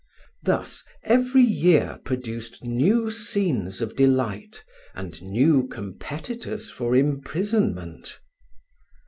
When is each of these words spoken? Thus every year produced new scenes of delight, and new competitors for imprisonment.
Thus 0.41 0.83
every 1.03 1.43
year 1.43 1.99
produced 2.03 2.63
new 2.63 3.11
scenes 3.11 3.81
of 3.81 3.95
delight, 3.95 4.63
and 4.95 5.21
new 5.21 5.67
competitors 5.67 6.71
for 6.71 6.95
imprisonment. 6.95 8.19